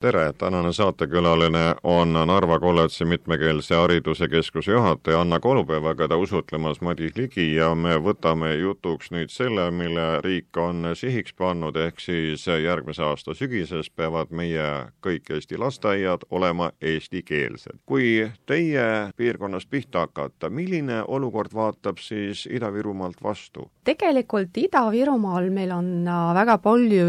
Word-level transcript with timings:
tere, 0.00 0.32
tänane 0.32 0.72
saatekülaline 0.72 1.74
on 1.82 2.12
Narva 2.12 2.56
kolledži 2.60 3.04
mitmekeelse 3.04 3.74
hariduse 3.74 4.28
keskuse 4.28 4.72
juhataja 4.72 5.20
Anna 5.20 5.40
Kolupäev, 5.40 5.84
ta 6.08 6.16
usutlemas 6.16 6.80
Madis 6.80 7.16
Ligi 7.16 7.54
ja 7.54 7.74
me 7.74 7.98
võtame 8.00 8.54
jutuks 8.56 9.10
nüüd 9.12 9.28
selle, 9.28 9.66
mille 9.70 10.06
riik 10.24 10.56
on 10.56 10.94
sihiks 10.96 11.36
pannud, 11.36 11.76
ehk 11.76 12.00
siis 12.00 12.46
järgmise 12.46 13.04
aasta 13.04 13.34
sügises 13.36 13.90
peavad 13.90 14.32
meie 14.32 14.70
kõik 15.04 15.28
Eesti 15.36 15.60
lasteaiad 15.60 16.24
olema 16.30 16.70
eestikeelsed. 16.80 17.84
kui 17.86 18.30
teie 18.46 19.12
piirkonnas 19.16 19.66
pihta 19.66 20.06
hakata, 20.06 20.48
milline 20.48 21.02
olukord 21.08 21.52
vaatab 21.54 22.00
siis 22.00 22.46
Ida-Virumaalt 22.46 23.20
vastu? 23.22 23.68
tegelikult 23.84 24.56
Ida-Virumaal 24.56 25.50
meil 25.50 25.76
on 25.76 26.08
väga 26.34 26.58
palju 26.58 27.06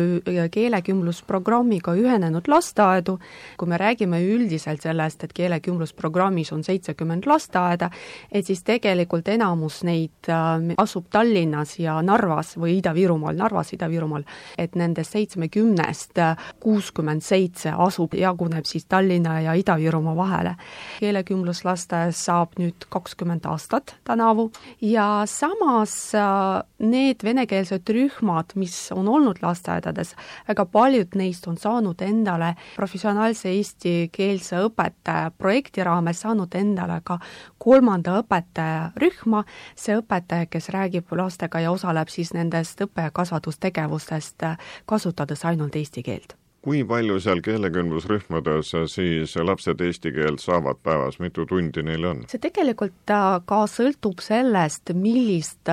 keelekümblusprogrammiga 0.52 1.96
ühenenud 1.96 2.48
lasteaedu, 2.48 2.81
lasteaedu, 2.82 3.20
kui 3.58 3.68
me 3.68 3.78
räägime 3.78 4.22
üldiselt 4.26 4.82
sellest, 4.82 5.24
et 5.24 5.34
keelekümblusprogrammis 5.34 6.52
on 6.54 6.64
seitsekümmend 6.64 7.28
lasteaeda, 7.30 7.90
et 8.32 8.46
siis 8.46 8.64
tegelikult 8.64 9.28
enamus 9.28 9.82
neid 9.88 10.30
äh, 10.30 10.74
asub 10.82 11.10
Tallinnas 11.12 11.78
ja 11.80 12.00
Narvas 12.02 12.56
või 12.58 12.80
Ida-Virumaal, 12.80 13.38
Narvas, 13.38 13.74
Ida-Virumaal, 13.76 14.26
et 14.58 14.76
nendest 14.76 15.16
seitsmekümnest 15.16 16.18
äh, 16.22 16.50
kuuskümmend 16.60 17.24
seitse 17.26 17.74
asub, 17.78 18.16
jaguneb 18.18 18.66
siis 18.66 18.86
Tallinna 18.86 19.40
ja 19.42 19.56
Ida-Virumaa 19.58 20.16
vahele. 20.16 20.56
keelekümbluslasteaias 21.00 22.26
saab 22.26 22.58
nüüd 22.60 22.86
kakskümmend 22.90 23.46
aastat 23.50 23.96
tänavu 24.08 24.52
ja 24.82 25.24
samas 25.26 26.16
äh, 26.16 26.64
need 26.80 27.24
venekeelsed 27.24 27.90
rühmad, 27.90 28.56
mis 28.56 28.92
on 28.92 29.08
olnud 29.08 29.42
lasteaedades, 29.42 30.16
väga 30.48 30.66
paljud 30.66 31.16
neist 31.16 31.48
on 31.48 31.58
saanud 31.58 32.02
endale 32.02 32.56
professionaalse 32.76 33.50
eestikeelse 33.50 34.62
õpetaja 34.68 35.32
projekti 35.38 35.84
raames 35.84 36.22
saanud 36.24 36.56
endale 36.56 37.00
ka 37.04 37.20
kolmanda 37.62 38.18
õpetajarühma, 38.22 39.44
see 39.76 39.98
õpetaja, 40.02 40.50
kes 40.52 40.70
räägib 40.74 41.12
lastega 41.18 41.64
ja 41.64 41.72
osaleb 41.72 42.10
siis 42.10 42.34
nendest 42.34 42.82
õppe- 42.82 43.08
ja 43.08 43.12
kasvatustegevustest, 43.12 44.48
kasutades 44.86 45.46
ainult 45.46 45.76
eesti 45.76 46.04
keelt. 46.04 46.38
Kui 46.62 46.84
palju 46.86 47.16
seal 47.20 47.40
keelekümblusrühmades 47.42 48.76
siis 48.94 49.34
lapsed 49.36 49.82
eesti 49.82 50.12
keelt 50.14 50.44
saavad 50.44 50.78
päevas, 50.84 51.18
mitu 51.20 51.46
tundi 51.50 51.82
neil 51.82 52.06
on? 52.06 52.22
see 52.30 52.42
tegelikult 52.42 53.10
äh, 53.10 53.40
ka 53.50 53.64
sõltub 53.66 54.22
sellest, 54.22 54.94
millist 54.94 55.70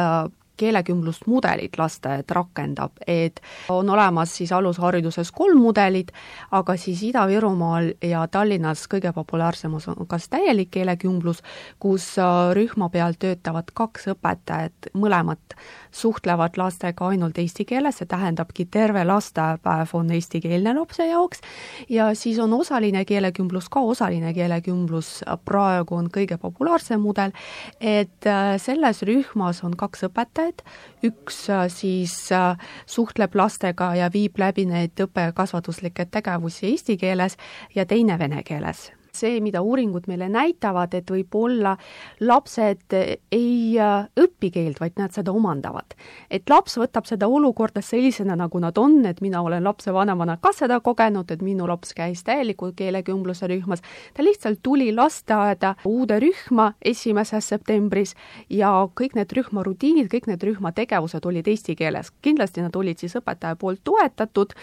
keelekümblusmudelit 0.59 1.79
lasteaed 1.79 2.31
rakendab, 2.35 2.99
et 3.07 3.41
on 3.73 3.91
olemas 3.91 4.35
siis 4.37 4.53
alushariduses 4.53 5.33
kolm 5.33 5.63
mudelit, 5.63 6.13
aga 6.51 6.77
siis 6.77 7.03
Ida-Virumaal 7.09 7.93
ja 8.05 8.27
Tallinnas 8.31 8.87
kõige 8.91 9.13
populaarsemas 9.15 9.89
on 9.89 10.07
kas 10.09 10.29
täielik 10.29 10.71
keelekümblus, 10.75 11.43
kus 11.81 12.11
äh, 12.19 12.53
rühma 12.57 12.89
peal 12.93 13.17
töötavad 13.19 13.71
kaks 13.75 14.11
õpetajat, 14.15 14.93
mõlemad 14.99 15.59
suhtlevad 15.95 16.59
lastega 16.61 17.09
ainult 17.09 17.39
eesti 17.39 17.65
keeles, 17.69 17.99
see 17.99 18.09
tähendabki 18.09 18.67
terve 18.71 19.05
lastepäev 19.09 19.95
on 19.97 20.11
eestikeelne 20.15 20.75
lapse 20.77 21.07
jaoks, 21.07 21.43
ja 21.89 22.11
siis 22.19 22.39
on 22.43 22.53
osaline 22.53 23.05
keelekümblus 23.09 23.69
ka, 23.73 23.81
osaline 23.81 24.35
keelekümblus 24.35 25.23
praegu 25.45 25.99
on 25.99 26.11
kõige 26.13 26.39
populaarsem 26.41 27.01
mudel, 27.01 27.33
et 27.81 28.27
äh, 28.27 28.55
selles 28.63 29.03
rühmas 29.09 29.63
on 29.65 29.77
kaks 29.79 30.07
õpetajat, 30.09 30.48
õpetajad, 30.49 30.63
üks 31.05 31.49
äh, 31.51 31.69
siis 31.69 32.33
äh, 32.33 32.57
suhtleb 32.87 33.35
lastega 33.35 33.95
ja 33.95 34.11
viib 34.13 34.39
läbi 34.39 34.67
neid 34.67 34.99
õppe- 34.99 35.29
ja 35.29 35.33
kasvatuslikke 35.33 36.07
tegevusi 36.11 36.73
eesti 36.73 36.97
keeles 36.97 37.37
ja 37.75 37.87
teine 37.87 38.19
vene 38.19 38.43
keeles 38.43 38.93
see, 39.19 39.41
mida 39.45 39.63
uuringud 39.65 40.09
meile 40.11 40.29
näitavad, 40.33 40.95
et 40.95 41.11
võib-olla 41.11 41.75
lapsed 42.21 42.95
ei 42.95 43.79
äh, 43.81 44.09
õpi 44.21 44.53
keelt, 44.55 44.81
vaid 44.81 44.99
nad 44.99 45.15
seda 45.15 45.33
omandavad. 45.35 45.97
et 46.31 46.49
laps 46.51 46.79
võtab 46.79 47.07
seda 47.09 47.29
olukorda 47.29 47.83
sellisena, 47.83 48.37
nagu 48.37 48.61
nad 48.61 48.79
on, 48.79 49.01
et 49.07 49.21
mina 49.25 49.43
olen 49.43 49.65
lapsevanemana 49.65 50.39
ka 50.43 50.53
seda 50.57 50.81
kogenud, 50.81 51.31
et 51.31 51.43
minu 51.43 51.67
laps 51.69 51.95
käis 51.97 52.23
täieliku 52.25 52.73
keelekümbluse 52.77 53.49
rühmas, 53.51 53.83
ta 54.15 54.25
lihtsalt 54.25 54.61
tuli 54.63 54.91
lasteaeda 54.95 55.75
uude 55.89 56.19
rühma 56.23 56.73
esimeses 56.85 57.49
septembris 57.49 58.15
ja 58.51 58.71
kõik 58.99 59.17
need 59.19 59.33
rühma 59.37 59.65
rutiinid, 59.67 60.11
kõik 60.13 60.29
need 60.31 60.45
rühma 60.45 60.73
tegevused 60.77 61.25
olid 61.27 61.49
eesti 61.49 61.77
keeles. 61.79 62.13
kindlasti 62.23 62.63
nad 62.65 62.77
olid 62.77 62.99
siis 62.99 63.17
õpetaja 63.19 63.57
poolt 63.57 63.81
toetatud 63.85 64.55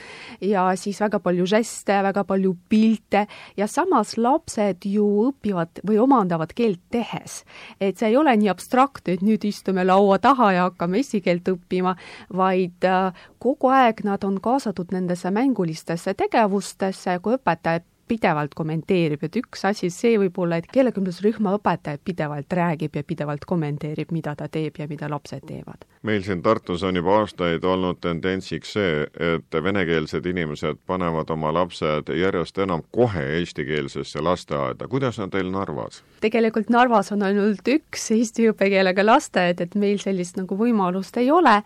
ja 0.41 0.67
siis 0.79 0.99
väga 1.01 1.19
palju 1.19 1.45
žeste, 1.49 1.97
väga 2.03 2.23
palju 2.23 2.55
pilte 2.69 3.25
ja 3.57 3.67
samas 3.67 4.17
laps 4.17 4.44
lapsed 4.45 4.85
ju 4.85 5.05
õpivad 5.29 5.81
või 5.87 5.97
omandavad 5.99 6.53
keelt 6.53 6.79
tehes. 6.91 7.43
et 7.79 7.97
see 7.97 8.09
ei 8.09 8.17
ole 8.17 8.35
nii 8.37 8.49
abstraktne, 8.49 9.13
et 9.13 9.21
nüüd 9.21 9.43
istume 9.45 9.83
laua 9.83 10.19
taha 10.19 10.51
ja 10.53 10.63
hakkame 10.69 10.97
eesti 10.97 11.21
keelt 11.21 11.47
õppima, 11.47 11.95
vaid 12.33 12.83
äh, 12.85 13.13
kogu 13.39 13.67
aeg 13.67 14.03
nad 14.03 14.23
on 14.23 14.39
kaasatud 14.41 14.91
nendesse 14.91 15.31
mängulistesse 15.31 16.13
tegevustesse, 16.13 17.19
kui 17.21 17.35
õpetaja 17.35 17.81
pidevalt 18.07 18.53
kommenteerib, 18.55 19.23
et 19.25 19.35
üks 19.41 19.65
asi, 19.69 19.89
see 19.93 20.17
võib 20.21 20.37
olla, 20.41 20.59
et 20.61 20.69
keelekümblusrühma 20.73 21.55
õpetaja 21.57 21.99
pidevalt 22.03 22.53
räägib 22.53 22.95
ja 22.95 23.03
pidevalt 23.03 23.45
kommenteerib, 23.49 24.11
mida 24.15 24.35
ta 24.37 24.47
teeb 24.51 24.77
ja 24.79 24.87
mida 24.87 25.09
lapsed 25.11 25.45
teevad. 25.47 25.85
meil 26.05 26.21
siin 26.21 26.41
Tartus 26.45 26.83
on 26.83 26.95
juba 26.95 27.15
aastaid 27.19 27.63
olnud 27.65 27.97
tendentsiks 28.01 28.73
see, 28.77 29.07
et 29.33 29.57
venekeelsed 29.63 30.25
inimesed 30.25 30.77
panevad 30.85 31.29
oma 31.33 31.53
lapsed 31.53 32.11
järjest 32.13 32.57
enam 32.61 32.83
kohe 32.91 33.23
eestikeelsesse 33.39 34.21
lasteaeda, 34.21 34.87
kuidas 34.87 35.19
on 35.19 35.33
teil 35.33 35.49
Narvas? 35.51 36.03
tegelikult 36.21 36.69
Narvas 36.69 37.11
on 37.11 37.25
ainult 37.25 37.67
üks 37.67 38.11
eesti 38.13 38.49
õppekeelega 38.51 39.05
lasteaed, 39.05 39.61
et 39.61 39.75
meil 39.75 39.97
sellist 40.01 40.37
nagu 40.37 40.57
võimalust 40.57 41.17
ei 41.17 41.31
ole, 41.31 41.61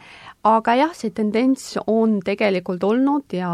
aga 0.48 0.76
jah, 0.80 0.92
see 0.96 1.12
tendents 1.12 1.74
on 1.88 2.20
tegelikult 2.24 2.84
olnud 2.88 3.34
ja 3.36 3.50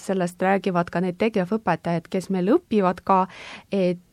sellest 0.00 0.40
räägivad 0.42 0.88
ka 0.92 1.02
need 1.04 1.18
tegevõpetajad, 1.20 2.08
kes 2.08 2.30
meil 2.32 2.48
õpivad 2.54 3.02
ka, 3.04 3.26
et 3.68 4.11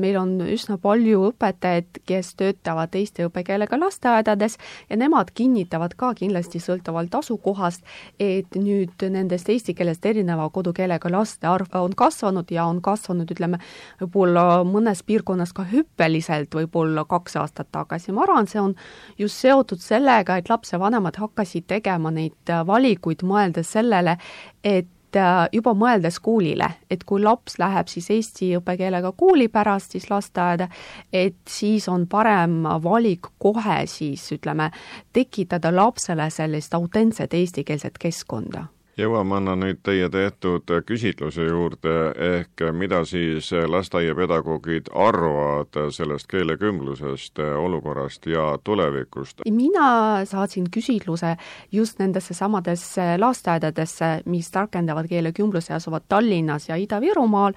meil 0.00 0.16
on 0.16 0.32
üsna 0.40 0.78
palju 0.80 1.26
õpetajaid, 1.30 2.00
kes 2.08 2.34
töötavad 2.38 2.94
eesti 2.96 3.26
õppekeelega 3.26 3.78
lasteaedades 3.78 4.56
ja 4.90 4.96
nemad 4.96 5.32
kinnitavad 5.36 5.94
ka 5.98 6.12
kindlasti 6.16 6.60
sõltuvalt 6.62 7.14
asukohast, 7.18 7.84
et 8.20 8.56
nüüd 8.56 9.04
nendest 9.12 9.48
eesti 9.52 9.74
keelest 9.76 10.06
erineva 10.06 10.48
kodukeelega 10.50 11.10
laste 11.12 11.46
arv 11.50 11.74
on 11.76 11.94
kasvanud 11.96 12.50
ja 12.50 12.64
on 12.66 12.80
kasvanud, 12.82 13.30
ütleme, 13.30 13.60
võib-olla 14.00 14.64
mõnes 14.64 15.02
piirkonnas 15.06 15.52
ka 15.56 15.66
hüppeliselt, 15.70 16.54
võib-olla 16.54 17.04
kaks 17.04 17.36
aastat 17.36 17.72
tagasi, 17.72 18.12
ma 18.16 18.24
arvan, 18.24 18.48
see 18.48 18.62
on 18.62 18.74
just 19.18 19.42
seotud 19.44 19.82
sellega, 19.82 20.38
et 20.38 20.50
lapsevanemad 20.50 21.20
hakkasid 21.20 21.68
tegema 21.68 22.10
neid 22.14 22.56
valikuid, 22.66 23.26
mõeldes 23.26 23.74
sellele, 23.76 24.16
et 24.64 24.88
äh, 25.16 25.48
juba 25.52 25.74
mõeldes 25.74 26.20
koolile, 26.22 26.68
et 26.90 27.04
kui 27.04 27.22
laps 27.22 27.58
läheb 27.58 27.88
siis 27.90 28.10
eesti 28.10 28.52
õppekeelega 28.60 29.12
kooli 29.16 29.48
pärast 29.48 29.96
siis 29.96 30.10
lasteaeda, 30.10 30.68
et 31.12 31.38
siis 31.48 31.88
on 31.88 32.06
parem 32.06 32.62
valik 32.84 33.32
kohe 33.38 33.82
siis 33.90 34.28
ütleme, 34.36 34.70
tekitada 35.12 35.74
lapsele 35.74 36.30
sellist 36.30 36.74
autentset 36.74 37.34
eestikeelset 37.34 37.98
keskkonda 37.98 38.66
jõuame, 38.96 39.36
Anna, 39.36 39.54
nüüd 39.58 39.82
teie 39.84 40.08
tehtud 40.12 40.70
küsitluse 40.88 41.44
juurde, 41.44 41.94
ehk 42.16 42.64
mida 42.72 43.02
siis 43.08 43.50
lasteaiapedagoogid 43.52 44.88
arvavad 44.96 45.76
sellest 45.92 46.28
keelekümblusest, 46.32 47.40
olukorrast 47.60 48.26
ja 48.30 48.48
tulevikust? 48.64 49.44
mina 49.56 50.24
saatsin 50.28 50.70
küsitluse 50.72 51.34
just 51.72 52.00
nendesse 52.00 52.34
samadesse 52.34 53.16
lasteaedadesse, 53.20 54.10
mis 54.32 54.50
rakendavad 54.54 55.08
keelekümbluse 55.08 55.72
ja 55.72 55.80
asuvad 55.80 56.06
Tallinnas 56.08 56.68
ja 56.68 56.76
Ida-Virumaal, 56.80 57.56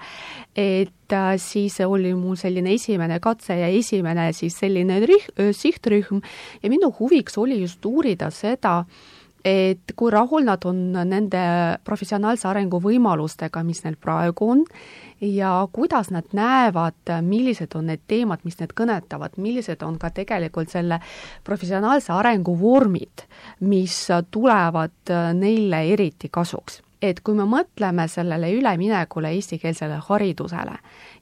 et 0.56 1.12
äh, 1.12 1.30
siis 1.40 1.80
oli 1.86 2.12
mul 2.14 2.36
selline 2.40 2.74
esimene 2.76 3.20
katse 3.20 3.56
ja 3.56 3.68
esimene 3.68 4.30
siis 4.36 4.58
selline 4.60 5.00
rühm, 5.06 5.54
sihtrühm 5.56 6.20
ja 6.62 6.72
minu 6.72 6.92
huviks 7.00 7.38
oli 7.40 7.60
just 7.62 7.84
uurida 7.86 8.30
seda, 8.30 8.84
et 9.44 9.94
kui 9.96 10.10
rahul 10.12 10.44
nad 10.44 10.64
on 10.68 10.80
nende 10.92 11.42
professionaalse 11.84 12.48
arengu 12.48 12.80
võimalustega, 12.82 13.62
mis 13.64 13.84
neil 13.84 13.96
praegu 14.00 14.50
on, 14.54 14.64
ja 15.20 15.68
kuidas 15.72 16.10
nad 16.10 16.28
näevad, 16.36 17.14
millised 17.22 17.74
on 17.76 17.90
need 17.92 18.04
teemad, 18.08 18.44
mis 18.44 18.58
need 18.60 18.74
kõnetavad, 18.76 19.36
millised 19.40 19.82
on 19.86 19.98
ka 20.00 20.10
tegelikult 20.16 20.72
selle 20.72 21.00
professionaalse 21.44 22.12
arengu 22.12 22.56
vormid, 22.60 23.26
mis 23.60 24.06
tulevad 24.30 25.14
neile 25.36 25.84
eriti 25.92 26.28
kasuks. 26.32 26.82
Et 27.00 27.20
kui 27.24 27.32
me 27.32 27.46
mõtleme 27.48 28.04
sellele 28.12 28.50
üleminekule 28.52 29.30
eestikeelsele 29.32 30.02
haridusele 30.04 30.74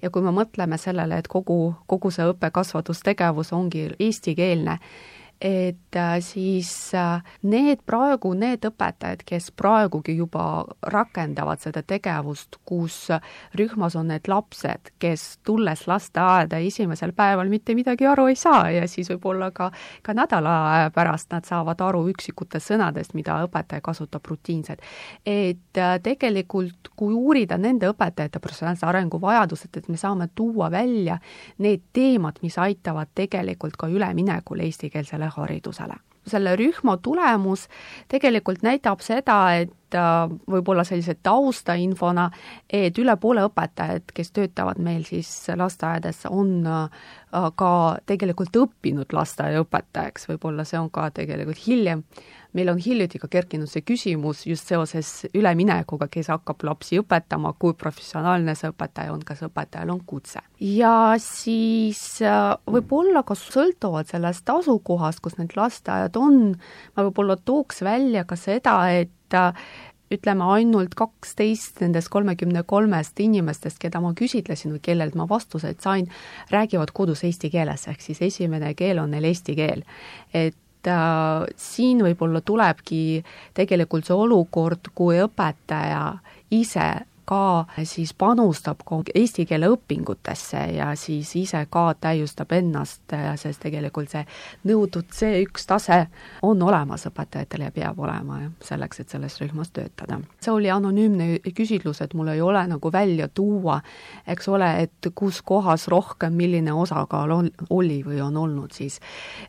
ja 0.03 0.11
kui 0.11 0.25
me 0.26 0.32
mõtleme 0.35 0.75
sellele, 0.79 1.21
et 1.23 1.29
kogu, 1.31 1.75
kogu 1.87 2.11
see 2.11 2.26
õppe-kasvatustegevus 2.32 3.53
ongi 3.55 3.85
eestikeelne, 3.94 4.75
et 5.40 5.96
äh, 5.96 6.20
siis 6.20 6.94
äh, 6.94 7.23
need 7.46 7.85
praegu, 7.87 8.32
need 8.35 8.64
õpetajad, 8.67 9.23
kes 9.26 9.52
praegugi 9.55 10.17
juba 10.19 10.64
rakendavad 10.90 11.62
seda 11.62 11.85
tegevust, 11.87 12.58
kus 12.67 13.06
rühmas 13.58 13.94
on 13.99 14.11
need 14.11 14.26
lapsed, 14.29 14.90
kes 14.99 15.26
tulles 15.46 15.85
lasteaeda 15.87 16.58
esimesel 16.58 17.12
päeval 17.14 17.50
mitte 17.52 17.76
midagi 17.79 18.08
aru 18.11 18.26
ei 18.32 18.38
saa 18.38 18.73
ja 18.75 18.88
siis 18.90 19.12
võib-olla 19.12 19.52
ka, 19.55 19.70
ka 20.02 20.17
nädala 20.17 20.90
pärast 20.94 21.31
nad 21.31 21.46
saavad 21.46 21.87
aru 21.87 22.02
üksikutest 22.11 22.73
sõnadest, 22.73 23.14
mida 23.14 23.38
õpetaja 23.46 23.85
kasutab 23.85 24.26
rutiinselt. 24.26 24.82
et 25.25 25.79
äh, 25.79 26.00
tegelikult, 26.02 26.90
kui 26.99 27.14
uurida 27.14 27.58
nende 27.58 27.93
õpetajate 27.93 28.43
professionaalse 28.43 28.87
arengu 28.90 29.23
vajadused, 29.23 29.70
et 29.76 29.88
me 29.88 29.96
saame 29.96 30.29
tuua 30.35 30.70
välja 30.70 31.20
need 31.62 31.87
teemad, 31.93 32.43
mis 32.43 32.58
aitavad 32.58 33.14
tegelikult 33.14 33.76
ka 33.79 33.87
üleminekul 33.87 34.67
eestikeelsele 34.67 35.28
haridusele. 35.37 35.95
selle 36.29 36.57
rühma 36.57 36.99
tulemus 37.01 37.69
tegelikult 38.09 38.63
näitab 38.63 39.01
seda, 39.01 39.55
et 39.57 39.88
võib-olla 39.94 40.85
sellise 40.85 41.14
taustainfona, 41.23 42.29
et 42.69 42.99
üle 42.99 43.17
poole 43.20 43.44
õpetajad, 43.49 44.12
kes 44.14 44.32
töötavad 44.37 44.81
meil 44.82 45.05
siis 45.08 45.31
lasteaedades, 45.56 46.25
on 46.31 46.67
äh, 46.67 47.06
ka 47.29 47.70
tegelikult 48.08 48.56
õppinud 48.56 49.12
lasteaiaõpetajaks, 49.12 50.29
võib-olla 50.32 50.67
see 50.69 50.81
on 50.81 50.90
ka 50.90 51.11
tegelikult 51.14 51.61
hiljem. 51.67 52.05
Meil 52.56 52.70
on 52.73 52.79
hiljuti 52.81 53.19
ka 53.20 53.29
kerkinud 53.29 53.69
see 53.69 53.85
küsimus 53.85 54.46
just 54.49 54.70
seoses 54.70 55.26
üleminekuga, 55.37 56.06
kes 56.08 56.31
hakkab 56.32 56.64
lapsi 56.64 56.96
õpetama, 56.96 57.52
kui 57.61 57.76
professionaalne 57.76 58.55
see 58.56 58.70
õpetaja 58.73 59.12
on, 59.12 59.20
kas 59.26 59.44
õpetajal 59.44 59.93
on 59.93 60.00
kutse. 60.08 60.40
ja 60.61 61.14
siis 61.23 62.23
äh, 62.25 62.55
võib-olla 62.67 63.23
ka 63.29 63.37
sõltuvalt 63.37 64.08
sellest 64.14 64.49
asukohast, 64.49 65.20
kus 65.20 65.37
need 65.38 65.52
lasteaiad 65.56 66.17
on, 66.17 66.56
ma 66.96 67.06
võib-olla 67.11 67.37
tooks 67.37 67.85
välja 67.85 68.25
ka 68.25 68.37
seda, 68.40 68.81
et 68.96 69.12
äh, 69.37 69.67
ütleme, 70.13 70.47
ainult 70.55 70.95
kaksteist 70.97 71.83
nendest 71.83 72.09
kolmekümne 72.13 72.63
kolmest 72.67 73.21
inimestest, 73.21 73.81
keda 73.83 74.01
ma 74.01 74.15
küsitlesin 74.17 74.73
või 74.77 74.83
kellelt 74.85 75.19
ma 75.19 75.29
vastuseid 75.29 75.83
sain, 75.85 76.09
räägivad 76.53 76.95
kodus 76.97 77.25
eesti 77.29 77.51
keeles, 77.53 77.89
ehk 77.91 78.01
siis 78.05 78.23
esimene 78.31 78.73
keel 78.79 79.03
on 79.03 79.13
neil 79.13 79.29
eesti 79.29 79.57
keel. 79.59 79.85
et 80.33 80.89
äh, 80.89 81.45
siin 81.57 82.01
võib-olla 82.05 82.41
tulebki 82.41 83.23
tegelikult 83.55 84.09
see 84.09 84.17
olukord, 84.17 84.93
kui 84.95 85.21
õpetaja 85.25 86.03
ise 86.51 86.89
ka 87.29 87.67
siis 87.85 88.15
panustab 88.17 88.81
ka 88.89 89.03
eesti 89.15 89.45
keele 89.49 89.69
õpingutesse 89.73 90.61
ja 90.79 90.89
siis 90.97 91.35
ise 91.37 91.61
ka 91.71 91.91
täiustab 92.01 92.53
ennast, 92.57 93.03
sest 93.41 93.61
tegelikult 93.65 94.13
see 94.13 94.25
nõutud 94.69 95.11
C1 95.13 95.67
tase 95.69 95.99
on 96.47 96.63
olemas 96.65 97.05
õpetajatel 97.11 97.67
ja 97.67 97.75
peab 97.75 98.01
olema 98.01 98.41
selleks, 98.65 99.03
et 99.03 99.13
selles 99.13 99.37
rühmas 99.43 99.73
töötada. 99.77 100.21
see 100.41 100.53
oli 100.53 100.71
anonüümne 100.73 101.41
küsitlus, 101.55 102.01
et 102.01 102.15
mul 102.15 102.33
ei 102.33 102.41
ole 102.41 102.65
nagu 102.71 102.93
välja 102.93 103.29
tuua, 103.29 103.81
eks 104.27 104.49
ole, 104.49 104.71
et 104.85 105.11
kus 105.15 105.43
kohas 105.43 105.89
rohkem, 105.89 106.33
milline 106.33 106.73
osakaal 106.73 107.35
on, 107.35 107.51
oli 107.71 108.01
või 108.07 108.23
on 108.25 108.37
olnud 108.37 108.73
siis. 108.73 109.01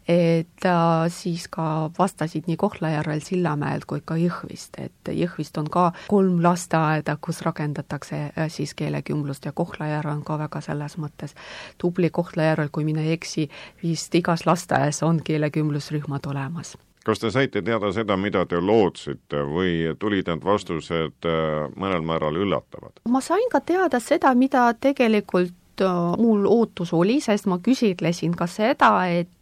et 0.07 0.65
äh, 0.65 1.07
siis 1.07 1.47
ka 1.47 1.89
vastasid 1.99 2.47
nii 2.47 2.57
Kohtla-Järvel, 2.59 3.23
Sillamäelt 3.23 3.85
kui 3.85 4.01
ka 4.05 4.19
Jõhvist, 4.19 4.75
et 4.83 5.13
Jõhvist 5.15 5.57
on 5.57 5.69
ka 5.71 5.91
kolm 6.09 6.43
lasteaeda, 6.43 7.17
kus 7.21 7.41
rakendatakse 7.45 7.68
rakendatakse 7.69 8.15
äh, 8.15 8.49
siis 8.49 8.73
keelekümblust 8.73 9.45
ja 9.45 9.51
Kohtla-Järve 9.51 10.11
on 10.11 10.23
ka 10.23 10.37
väga 10.37 10.61
selles 10.61 10.97
mõttes 10.97 11.35
tubli, 11.77 12.09
Kohtla-Järvel, 12.09 12.69
kui 12.71 12.83
mina 12.83 13.01
ei 13.01 13.13
eksi, 13.13 13.49
vist 13.83 14.15
igas 14.15 14.45
lasteaias 14.45 15.03
on 15.03 15.21
keelekümblusrühmad 15.23 16.25
olemas. 16.27 16.77
Kas 17.05 17.19
te 17.19 17.31
saite 17.31 17.61
teada 17.61 17.91
seda, 17.91 18.17
mida 18.17 18.45
te 18.45 18.59
lootsite 18.59 19.43
või 19.47 19.95
tulid 19.99 20.27
need 20.27 20.43
vastused 20.43 21.25
äh, 21.25 21.69
mõnel 21.75 22.01
määral 22.01 22.35
üllatavad? 22.35 22.99
ma 23.09 23.21
sain 23.21 23.49
ka 23.51 23.61
teada 23.61 23.99
seda, 23.99 24.33
mida 24.35 24.73
tegelikult 24.73 25.81
äh, 25.81 26.15
mul 26.17 26.45
ootus 26.45 26.93
oli, 26.93 27.19
sest 27.21 27.45
ma 27.47 27.59
küsitlesin 27.59 28.35
ka 28.35 28.47
seda, 28.47 29.07
et 29.07 29.37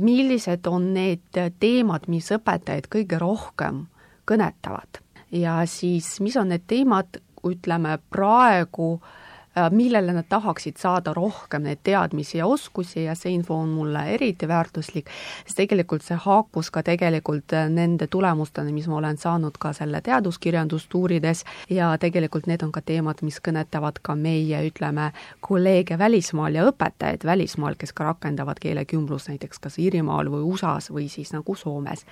millised 0.00 0.66
on 0.66 0.92
need 0.94 1.42
teemad, 1.60 2.08
mis 2.08 2.30
õpetajaid 2.32 2.88
kõige 2.90 3.18
rohkem 3.18 3.86
kõnetavad 4.24 5.03
ja 5.34 5.58
siis 5.66 6.20
mis 6.22 6.36
on 6.38 6.52
need 6.54 6.66
teemad, 6.70 7.18
ütleme 7.44 7.98
praegu 8.10 8.94
äh, 8.94 9.23
millele 9.70 10.12
nad 10.12 10.26
tahaksid 10.28 10.76
saada 10.76 11.12
rohkem 11.14 11.62
neid 11.62 11.78
teadmisi 11.86 12.38
ja 12.38 12.46
oskusi 12.46 13.04
ja 13.04 13.14
see 13.14 13.34
info 13.34 13.54
on 13.54 13.68
mulle 13.68 14.02
eriti 14.14 14.48
väärtuslik, 14.48 15.10
sest 15.46 15.56
tegelikult 15.60 16.02
see 16.02 16.16
haakus 16.18 16.70
ka 16.74 16.82
tegelikult 16.82 17.54
äh, 17.54 17.68
nende 17.70 18.08
tulemusteni, 18.10 18.72
mis 18.74 18.88
ma 18.90 18.98
olen 18.98 19.18
saanud 19.18 19.58
ka 19.62 19.72
selle 19.76 20.00
teaduskirjandust 20.04 20.94
uurides 20.94 21.44
ja 21.70 21.92
tegelikult 22.00 22.48
need 22.50 22.64
on 22.66 22.72
ka 22.74 22.82
teemad, 22.82 23.22
mis 23.22 23.38
kõnetavad 23.44 24.00
ka 24.02 24.16
meie, 24.18 24.64
ütleme, 24.68 25.12
kolleege 25.40 25.98
välismaal 25.98 26.58
ja 26.58 26.66
õpetajaid 26.70 27.24
välismaal, 27.24 27.78
kes 27.78 27.94
ka 27.94 28.10
rakendavad 28.10 28.58
keelekümblust 28.62 29.30
näiteks 29.30 29.62
kas 29.62 29.78
Iirimaal 29.78 30.32
või 30.32 30.42
USA-s 30.50 30.90
või 30.90 31.06
siis 31.12 31.30
nagu 31.32 31.54
Soomes. 31.54 32.04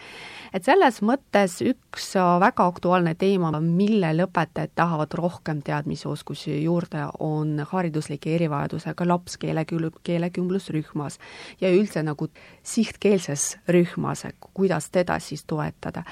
et 0.52 0.64
selles 0.64 1.02
mõttes 1.02 1.58
üks 1.66 2.12
äh, 2.14 2.38
väga 2.40 2.70
aktuaalne 2.70 3.16
teema, 3.18 3.50
millel 3.60 4.28
õpetajad 4.28 4.76
tahavad 4.78 5.18
rohkem 5.18 5.62
teadmisi, 5.62 6.08
oskusi 6.08 6.62
juurde, 6.62 7.06
on 7.18 7.31
on 7.32 7.64
hariduslike 7.70 8.34
erivajadusega 8.36 9.06
laps 9.08 9.38
keelekül-, 9.42 9.90
keelekümblusrühmas 10.04 11.18
ja 11.60 11.72
üldse 11.72 12.02
nagu 12.06 12.28
sihtkeelses 12.62 13.56
rühmas, 13.68 14.26
kuidas 14.54 14.90
teda 14.90 15.18
siis 15.18 15.44
toetada. 15.44 16.04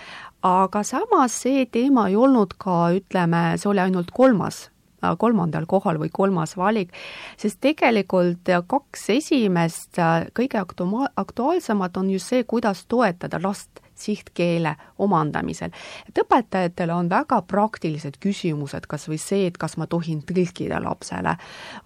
aga 0.42 0.82
samas 0.82 1.42
see 1.42 1.66
teema 1.66 2.08
ei 2.08 2.16
olnud 2.16 2.56
ka, 2.58 2.90
ütleme, 2.96 3.58
see 3.60 3.70
oli 3.70 3.80
ainult 3.80 4.10
kolmas 4.10 4.70
kolmandal 5.18 5.64
kohal 5.66 5.98
või 6.00 6.10
kolmas 6.12 6.56
valik, 6.60 6.92
sest 7.40 7.60
tegelikult 7.64 8.50
kaks 8.68 9.06
esimest 9.16 10.00
kõige 10.36 10.60
aktu-, 10.60 11.06
aktuaalsemad 11.16 11.96
on 11.96 12.10
just 12.10 12.32
see, 12.32 12.44
kuidas 12.44 12.84
toetada 12.88 13.40
last 13.42 13.80
sihtkeele 14.00 14.74
omandamisel. 14.98 15.70
et 16.08 16.22
õpetajatel 16.24 16.90
on 16.94 17.10
väga 17.10 17.42
praktilised 17.42 18.18
küsimused, 18.20 18.86
kas 18.88 19.08
või 19.08 19.18
see, 19.18 19.46
et 19.46 19.58
kas 19.58 19.76
ma 19.76 19.86
tohin 19.86 20.22
tõlkida 20.26 20.82
lapsele 20.82 21.36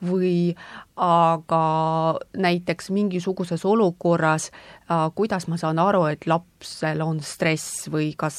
või 0.03 0.55
aga 0.97 2.19
näiteks 2.37 2.91
mingisuguses 2.91 3.65
olukorras, 3.65 4.51
äh, 4.91 5.11
kuidas 5.15 5.49
ma 5.49 5.57
saan 5.57 5.79
aru, 5.79 6.05
et 6.07 6.27
lapsel 6.27 7.01
on 7.03 7.19
stress 7.21 7.89
või 7.91 8.13
kas, 8.17 8.37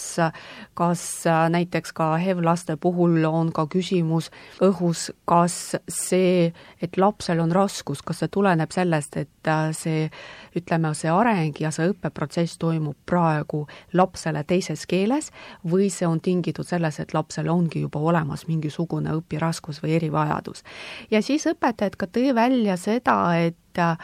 kas 0.74 1.04
äh, 1.28 1.42
näiteks 1.52 1.92
ka 1.94 2.14
HEV-laste 2.22 2.78
puhul 2.80 3.26
on 3.28 3.52
ka 3.52 3.66
küsimus 3.68 4.30
õhus, 4.64 5.10
kas 5.28 5.76
see, 5.92 6.54
et 6.82 6.98
lapsel 6.98 7.44
on 7.44 7.52
raskus, 7.52 8.02
kas 8.02 8.24
see 8.24 8.32
tuleneb 8.32 8.72
sellest, 8.72 9.20
et 9.20 9.52
äh, 9.52 9.74
see 9.76 10.08
ütleme, 10.56 10.94
see 10.96 11.12
areng 11.12 11.60
ja 11.60 11.74
see 11.76 11.92
õppeprotsess 11.92 12.56
toimub 12.62 12.96
praegu 13.06 13.66
lapsele 13.94 14.46
teises 14.48 14.88
keeles 14.88 15.32
või 15.68 15.90
see 15.92 16.08
on 16.08 16.24
tingitud 16.24 16.68
selles, 16.68 17.02
et 17.04 17.12
lapsel 17.14 17.52
ongi 17.52 17.84
juba 17.84 18.00
olemas 18.00 18.48
mingisugune 18.48 19.12
õpiraskus 19.20 19.84
või 19.84 20.00
erivajadus. 20.00 20.64
ja 21.12 21.20
siis 21.22 21.44
õpetajad 21.52 22.00
ka 22.00 22.08
tõi 22.08 22.32
välja 22.32 22.45
välja 22.46 22.78
seda, 22.78 23.18
et 23.38 23.82
äh, 23.82 23.98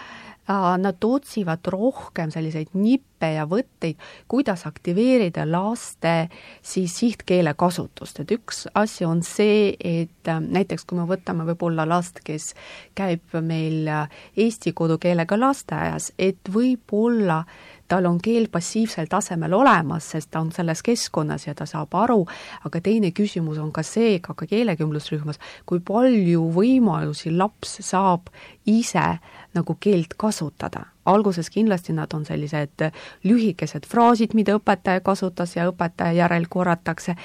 nad 0.82 1.04
otsivad 1.06 1.68
rohkem 1.70 2.32
selliseid 2.34 2.74
nippe 2.74 3.30
ja 3.36 3.46
võtteid, 3.48 4.00
kuidas 4.32 4.66
aktiveerida 4.68 5.46
laste 5.48 6.30
siis 6.66 6.96
sihtkeele 6.98 7.54
kasutust, 7.58 8.24
et 8.24 8.34
üks 8.36 8.66
asi 8.76 9.06
on 9.08 9.22
see, 9.26 9.76
et 9.78 10.32
äh, 10.32 10.42
näiteks 10.42 10.88
kui 10.90 11.00
me 11.00 11.06
võtame 11.10 11.46
võib-olla 11.52 11.86
last, 11.88 12.24
kes 12.26 12.52
käib 12.98 13.38
meil 13.46 13.88
äh, 13.88 14.24
eesti 14.36 14.74
kodukeelega 14.78 15.40
lasteaias, 15.40 16.12
et 16.20 16.52
võib-olla 16.52 17.44
tal 17.92 18.06
on 18.06 18.22
keel 18.24 18.48
passiivsel 18.52 19.10
tasemel 19.12 19.54
olemas, 19.54 20.12
sest 20.14 20.32
ta 20.32 20.40
on 20.40 20.52
selles 20.56 20.80
keskkonnas 20.84 21.48
ja 21.48 21.56
ta 21.56 21.66
saab 21.68 21.92
aru, 22.00 22.22
aga 22.66 22.80
teine 22.84 23.12
küsimus 23.12 23.60
on 23.60 23.72
ka 23.76 23.84
see, 23.84 24.20
ka 24.24 24.36
keelekümblusrühmas, 24.40 25.42
kui 25.68 25.84
palju 25.84 26.46
võimalusi 26.56 27.34
laps 27.36 27.82
saab 27.84 28.32
ise 28.66 29.18
nagu 29.58 29.76
keelt 29.80 30.16
kasutada. 30.18 30.88
alguses 31.06 31.50
kindlasti 31.50 31.94
nad 31.98 32.14
on 32.14 32.26
sellised 32.26 32.84
lühikesed 33.26 33.88
fraasid, 33.90 34.36
mida 34.38 34.54
õpetaja 34.56 35.02
kasutas 35.02 35.56
ja 35.56 35.66
õpetaja 35.72 36.14
järel 36.14 36.46
korratakse, 36.50 37.16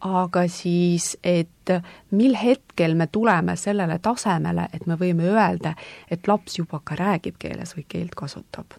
aga 0.00 0.46
siis, 0.48 1.16
et 1.24 1.74
mil 2.10 2.38
hetkel 2.38 2.94
me 2.94 3.06
tuleme 3.06 3.56
sellele 3.56 3.98
tasemele, 3.98 4.68
et 4.72 4.86
me 4.86 4.94
võime 4.94 5.26
öelda, 5.34 5.74
et 6.10 6.30
laps 6.30 6.58
juba 6.62 6.80
ka 6.84 6.96
räägib 6.96 7.36
keeles 7.42 7.76
või 7.76 7.84
keelt 7.88 8.14
kasutab 8.14 8.78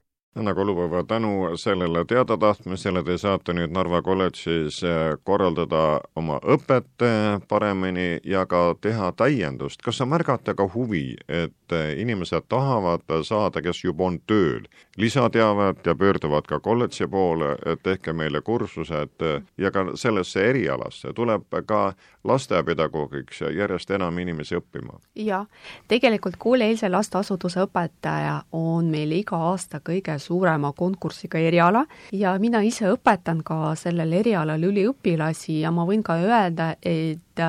Anna 0.35 0.53
Kolupäeva, 0.53 1.03
tänu 1.03 1.57
sellele 1.57 2.05
teadatahtmisele 2.05 3.03
te 3.03 3.17
saate 3.19 3.51
nüüd 3.51 3.73
Narva 3.75 3.99
kolledžis 4.01 4.77
eh, 4.87 4.99
korraldada 5.27 5.99
oma 6.15 6.37
õpet 6.39 7.03
eh, 7.03 7.41
paremini 7.51 8.21
ja 8.23 8.45
ka 8.47 8.61
teha 8.81 9.09
täiendust. 9.11 9.81
kas 9.83 9.99
sa 9.99 10.07
märgate 10.07 10.55
ka 10.55 10.69
huvi, 10.73 11.17
et 11.27 11.75
eh, 11.75 11.99
inimesed 11.99 12.47
tahavad 12.47 13.03
saada, 13.27 13.59
kes 13.61 13.83
juba 13.83 14.07
on 14.07 14.21
tööl, 14.23 14.71
lisateavet 14.95 15.83
ja 15.85 15.95
pöörduvad 15.95 16.47
ka 16.47 16.59
kolledži 16.63 17.11
poole, 17.11 17.57
et 17.65 17.83
tehke 17.83 18.13
meile 18.13 18.41
kursused 18.41 19.27
ja 19.57 19.71
ka 19.71 19.89
sellesse 19.95 20.47
erialasse 20.47 21.11
tuleb 21.13 21.43
ka 21.67 21.91
lasteaiapedagoogiks 22.23 23.41
järjest 23.55 23.91
enam 23.91 24.17
inimesi 24.21 24.55
õppima? 24.59 24.99
jah, 25.15 25.45
tegelikult 25.87 26.37
koolieelse 26.39 26.89
lasteasutuse 26.89 27.65
õpetaja 27.65 28.41
on 28.57 28.91
meil 28.93 29.11
iga 29.17 29.39
aasta 29.51 29.81
kõige 29.85 30.17
suurema 30.19 30.73
konkursiga 30.77 31.39
eriala 31.39 31.85
ja 32.11 32.35
mina 32.39 32.61
ise 32.65 32.91
õpetan 32.93 33.43
ka 33.43 33.75
sellel 33.75 34.13
erialal 34.21 34.69
üliõpilasi 34.71 35.61
ja 35.61 35.71
ma 35.71 35.85
võin 35.89 36.03
ka 36.03 36.19
öelda, 36.21 36.75
et 36.81 37.41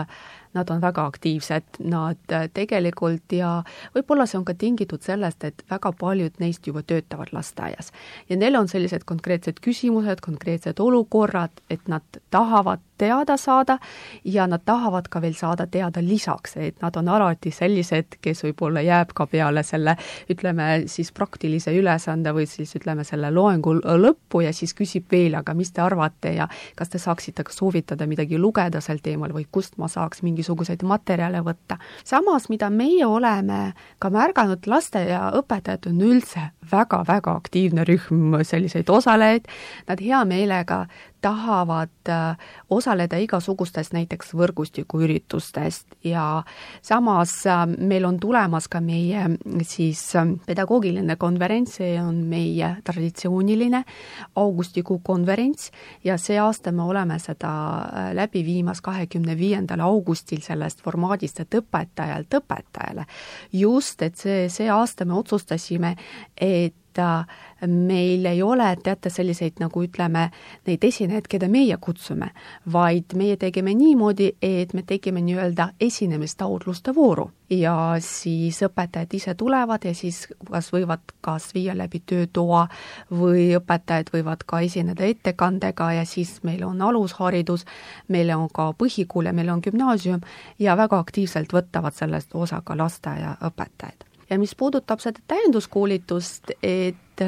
nad 0.54 0.70
on 0.70 0.80
väga 0.80 1.04
aktiivsed, 1.08 1.80
nad 1.88 2.34
tegelikult 2.54 3.32
ja 3.32 3.52
võib-olla 3.94 4.26
see 4.28 4.38
on 4.40 4.44
ka 4.48 4.54
tingitud 4.58 5.04
sellest, 5.04 5.44
et 5.48 5.64
väga 5.70 5.92
paljud 5.98 6.40
neist 6.42 6.66
juba 6.66 6.82
töötavad 6.82 7.32
lasteaias. 7.32 7.92
ja 8.28 8.36
neil 8.36 8.56
on 8.56 8.68
sellised 8.68 9.04
konkreetsed 9.04 9.60
küsimused, 9.64 10.20
konkreetsed 10.20 10.80
olukorrad, 10.80 11.64
et 11.70 11.88
nad 11.88 12.20
tahavad 12.30 12.84
teada 12.98 13.36
saada 13.36 13.78
ja 14.24 14.46
nad 14.46 14.64
tahavad 14.64 15.08
ka 15.08 15.22
veel 15.22 15.34
saada 15.34 15.66
teada 15.66 16.02
lisaks, 16.02 16.56
et 16.56 16.82
nad 16.82 16.96
on 16.96 17.08
alati 17.08 17.50
sellised, 17.50 18.18
kes 18.20 18.44
võib-olla 18.44 18.82
jääb 18.84 19.14
ka 19.14 19.26
peale 19.26 19.62
selle, 19.62 19.96
ütleme 20.30 20.84
siis 20.86 21.12
praktilise 21.12 21.74
ülesande 21.74 22.34
või 22.34 22.46
siis 22.46 22.76
ütleme 22.76 23.04
selle 23.04 23.30
loengu 23.30 23.78
lõppu 23.80 24.44
ja 24.44 24.52
siis 24.52 24.74
küsib 24.74 25.08
veel, 25.10 25.34
aga 25.38 25.54
mis 25.54 25.72
te 25.72 25.82
arvate 25.82 26.34
ja 26.36 26.48
kas 26.76 26.92
te 26.92 26.98
saaksite 26.98 27.44
ka 27.44 27.52
soovitada 27.52 28.06
midagi 28.06 28.38
lugeda 28.38 28.80
sel 28.80 29.00
teemal 29.02 29.32
või 29.32 29.46
kust 29.50 29.78
ma 29.78 29.88
saaks 29.88 30.22
mingi 30.22 30.42
mingisuguseid 30.42 30.82
materjale 30.82 31.42
võtta. 31.42 31.78
samas, 32.04 32.48
mida 32.48 32.70
meie 32.70 33.06
oleme 33.06 33.72
ka 33.98 34.10
märganud, 34.10 34.66
lasteaiaõpetajad 34.66 35.86
on 35.86 36.00
üldse 36.00 36.50
väga-väga 36.72 37.34
aktiivne 37.36 37.84
rühm 37.84 38.42
selliseid 38.42 38.90
osalejaid, 38.90 39.46
nad 39.88 40.00
hea 40.00 40.24
meelega 40.24 40.86
tahavad 41.22 42.08
äh, 42.08 42.36
osaleda 42.70 43.16
igasugustest 43.22 43.94
näiteks 43.94 44.32
võrgustikuüritustest 44.36 45.96
ja 46.04 46.42
samas 46.82 47.34
äh, 47.46 47.62
meil 47.78 48.04
on 48.08 48.18
tulemas 48.20 48.68
ka 48.68 48.80
meie 48.82 49.24
siis 49.66 50.02
äh, 50.18 50.34
pedagoogiline 50.46 51.16
konverents, 51.16 51.78
see 51.78 51.94
on 52.02 52.24
meie 52.28 52.74
traditsiooniline 52.84 53.84
augustikuu 54.42 54.98
konverents 55.04 55.70
ja 56.04 56.18
see 56.18 56.40
aasta 56.42 56.72
me 56.72 56.82
oleme 56.82 57.18
seda 57.22 57.52
läbi 58.18 58.44
viimas 58.46 58.82
kahekümne 58.82 59.38
viiendal 59.38 59.80
augustil 59.86 60.42
sellest 60.42 60.82
formaadist, 60.82 61.40
et 61.40 61.58
õpetajalt 61.62 62.40
õpetajale. 62.42 63.06
just, 63.52 64.02
et 64.02 64.16
see, 64.18 64.48
see 64.52 64.70
aasta 64.70 65.04
me 65.04 65.14
otsustasime, 65.22 65.96
et 66.36 66.74
meil 67.66 68.26
ei 68.26 68.42
ole, 68.42 68.76
teate, 68.82 69.10
selliseid 69.10 69.60
nagu 69.62 69.82
ütleme, 69.84 70.28
neid 70.66 70.84
esinejaid, 70.84 71.28
keda 71.30 71.48
meie 71.48 71.76
kutsume, 71.80 72.32
vaid 72.72 73.14
meie 73.18 73.36
tegime 73.40 73.74
niimoodi, 73.78 74.32
et 74.42 74.74
me 74.74 74.82
tegime 74.86 75.22
nii-öelda 75.22 75.68
esinemistaotluste 75.80 76.94
vooru. 76.94 77.30
Ja 77.52 77.74
siis 78.00 78.62
õpetajad 78.64 79.12
ise 79.12 79.34
tulevad 79.36 79.84
ja 79.84 79.92
siis 79.94 80.22
kas 80.48 80.70
võivad 80.72 81.02
kas 81.20 81.50
viia 81.54 81.74
läbi 81.76 82.00
töötoa 82.00 82.62
või 83.12 83.50
õpetajad 83.58 84.08
võivad 84.14 84.46
ka 84.48 84.62
esineda 84.64 85.04
ettekandega 85.04 85.90
ja 85.98 86.06
siis 86.08 86.38
meil 86.48 86.64
on 86.64 86.80
alusharidus, 86.82 87.66
meil 88.08 88.32
on 88.32 88.48
ka 88.48 88.70
põhikool 88.78 89.28
ja 89.28 89.34
meil 89.36 89.52
on 89.52 89.60
gümnaasium 89.64 90.24
ja 90.58 90.78
väga 90.80 91.02
aktiivselt 91.04 91.52
võtavad 91.52 91.92
sellest 91.98 92.32
osa 92.32 92.62
ka 92.64 92.78
lasteaiaõpetajad 92.78 94.08
ja 94.32 94.40
mis 94.40 94.56
puudutab 94.58 95.02
seda 95.04 95.20
täienduskoolitust, 95.28 96.56
et 96.62 97.24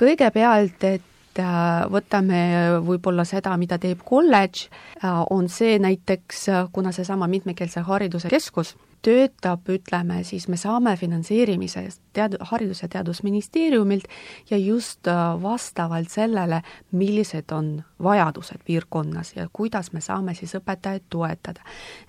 kõigepealt, 0.00 0.84
et 0.86 1.42
äh, 1.42 1.84
võtame 1.90 2.40
võib-olla 2.84 3.24
seda, 3.28 3.56
mida 3.60 3.78
teeb 3.82 4.04
kolledž, 4.06 4.68
äh, 5.00 5.20
on 5.34 5.48
see 5.48 5.78
näiteks, 5.82 6.46
kuna 6.72 6.92
seesama 6.92 7.28
mitmekeelse 7.30 7.84
hariduse 7.88 8.30
keskus 8.32 8.74
töötab, 9.04 9.68
ütleme 9.68 10.22
siis, 10.24 10.48
me 10.48 10.56
saame 10.60 10.96
finantseerimise 10.96 11.88
tead-, 12.14 12.38
Haridus- 12.50 12.82
ja 12.82 12.88
Teadusministeeriumilt 12.88 14.04
ja 14.50 14.56
just 14.56 15.06
äh, 15.06 15.42
vastavalt 15.42 16.10
sellele, 16.10 16.62
millised 16.92 17.52
on 17.52 17.82
vajadused 18.02 18.64
piirkonnas 18.64 19.32
ja 19.36 19.48
kuidas 19.52 19.92
me 19.92 20.00
saame 20.00 20.34
siis 20.34 20.54
õpetajaid 20.54 21.06
toetada. 21.10 21.60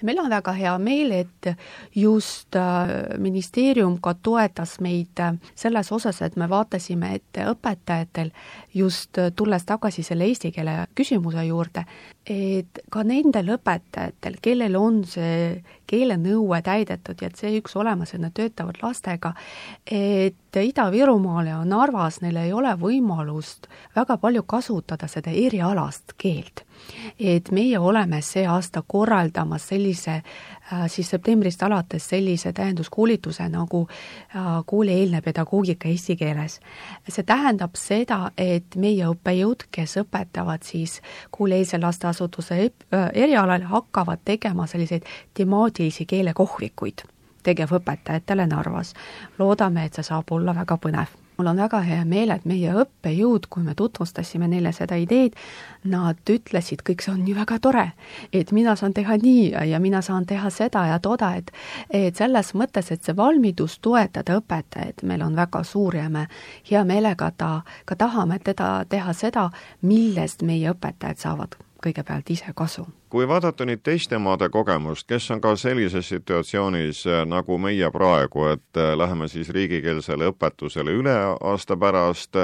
meil 0.04 0.20
on 0.20 0.30
väga 0.30 0.52
hea 0.52 0.78
meel, 0.78 1.12
et 1.12 1.52
just 1.96 2.56
äh, 2.56 3.18
ministeerium 3.18 4.00
ka 4.02 4.14
toetas 4.14 4.80
meid 4.80 5.20
äh, 5.20 5.34
selles 5.56 5.92
osas, 5.92 6.22
et 6.22 6.36
me 6.36 6.50
vaatasime, 6.50 7.16
et 7.16 7.42
õpetajatel 7.50 8.32
just 8.74 9.18
tulles 9.36 9.66
tagasi 9.66 10.04
selle 10.04 10.26
eesti 10.26 10.52
keele 10.52 10.88
küsimuse 10.96 11.46
juurde, 11.46 11.86
et 12.26 12.80
ka 12.92 13.04
nendel 13.04 13.56
õpetajatel, 13.56 14.40
kellel 14.42 14.76
on 14.80 15.04
see 15.06 15.64
keelenõue 15.88 16.62
täidetud 16.66 17.22
ja 17.22 17.30
et 17.30 17.40
see 17.40 17.60
üks 17.60 17.76
olemas, 17.78 18.14
et 18.14 18.22
nad 18.22 18.34
töötavad 18.36 18.80
lastega, 18.82 19.34
et 19.96 20.58
Ida-Virumaal 20.60 21.48
ja 21.48 21.58
Narvas 21.66 22.22
neil 22.24 22.36
ei 22.40 22.54
ole 22.54 22.72
võimalust 22.80 23.68
väga 23.96 24.18
palju 24.20 24.44
kasutada 24.48 25.08
seda 25.12 25.32
erialast 25.32 26.16
keelt. 26.18 26.64
et 27.20 27.52
meie 27.52 27.80
oleme 27.80 28.22
see 28.22 28.44
aasta 28.48 28.84
korraldamas 28.88 29.68
sellise 29.68 30.12
äh, 30.12 30.86
siis 30.88 31.10
septembrist 31.10 31.64
alates 31.64 32.10
sellise 32.10 32.54
täienduskoolituse 32.54 33.48
nagu 33.50 33.88
äh, 33.88 34.44
koolieelne 34.66 35.22
pedagoogika 35.22 35.88
eesti 35.88 36.16
keeles. 36.16 36.60
see 37.08 37.24
tähendab 37.24 37.76
seda, 37.76 38.32
et 38.38 38.76
meie 38.76 39.08
õppejõud, 39.08 39.68
kes 39.72 39.98
õpetavad 40.04 40.64
siis 40.64 41.02
koolieelse 41.32 41.80
lasteasutuse 41.80 42.62
äh, 42.66 43.10
erialal, 43.14 43.62
hakkavad 43.62 44.20
tegema 44.26 44.68
selliseid 44.68 45.04
temaatilisi 45.34 46.06
keelekohvikuid 46.06 47.08
tegevõpetajatele 47.46 48.48
Narvas. 48.48 48.94
loodame, 49.40 49.86
et 49.86 49.94
see 49.94 50.04
saab 50.04 50.32
olla 50.32 50.56
väga 50.56 50.78
põnev 50.82 51.22
mul 51.38 51.48
on 51.48 51.58
väga 51.58 51.80
hea 51.80 52.06
meel, 52.06 52.32
et 52.32 52.46
meie 52.48 52.74
õppejõud, 52.74 53.48
kui 53.50 53.64
me 53.64 53.76
tutvustasime 53.76 54.48
neile 54.48 54.72
seda 54.76 54.96
ideed, 55.00 55.36
nad 55.92 56.32
ütlesid, 56.32 56.84
kõik 56.88 57.04
see 57.04 57.14
on 57.14 57.24
nii 57.26 57.36
väga 57.36 57.60
tore, 57.64 57.86
et 58.34 58.52
mina 58.56 58.76
saan 58.80 58.96
teha 58.96 59.18
nii 59.22 59.52
ja 59.72 59.80
mina 59.84 60.02
saan 60.06 60.26
teha 60.26 60.50
seda 60.50 60.86
ja 60.92 61.00
toda, 61.00 61.34
et 61.36 61.52
et 61.90 62.16
selles 62.16 62.54
mõttes, 62.56 62.92
et 62.92 63.04
see 63.04 63.16
valmidus 63.18 63.80
toetada 63.80 64.40
õpetajaid 64.40 65.04
meil 65.04 65.22
on 65.26 65.36
väga 65.36 65.64
suur 65.64 65.96
ja 65.96 66.10
me 66.10 66.28
hea 66.70 66.84
meelega 66.84 67.32
ta, 67.38 67.62
ka 67.86 67.96
tahame 67.96 68.40
teda 68.40 68.86
teha 68.90 69.14
seda, 69.14 69.50
millest 69.82 70.44
meie 70.44 70.72
õpetajad 70.72 71.20
saavad 71.20 71.60
kõigepealt 71.86 72.30
ise 72.30 72.54
kasu. 72.56 72.88
Kui 73.10 73.28
vaadata 73.28 73.66
nüüd 73.66 73.84
teiste 73.86 74.18
maade 74.18 74.50
kogemust, 74.50 75.08
kes 75.08 75.30
on 75.32 75.42
ka 75.42 75.56
sellises 75.60 76.10
situatsioonis 76.10 77.06
äh, 77.08 77.24
nagu 77.30 77.58
meie 77.62 77.92
praegu, 77.92 78.48
et 78.54 78.82
äh, 78.82 78.94
läheme 78.98 79.28
siis 79.32 79.50
riigikeelsele 79.56 80.32
õpetusele 80.34 80.96
üle 80.96 81.16
aasta 81.36 81.78
pärast, 81.78 82.40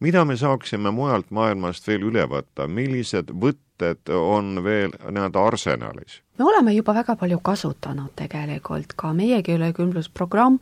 mida 0.00 0.24
me 0.24 0.36
saaksime 0.36 0.90
mujalt 0.90 1.30
maailmast 1.30 1.88
veel 1.88 2.08
üle 2.10 2.26
võtta, 2.30 2.68
millised 2.68 3.32
võtted 3.32 4.12
on 4.12 4.62
veel 4.64 4.94
nii-öelda 5.10 5.46
arsenalis? 5.52 6.22
me 6.38 6.44
oleme 6.44 6.72
juba 6.72 6.94
väga 6.94 7.16
palju 7.16 7.38
kasutanud 7.42 8.12
tegelikult, 8.16 8.92
ka 8.96 9.12
meie 9.16 9.38
keelekümblusprogramm, 9.42 10.58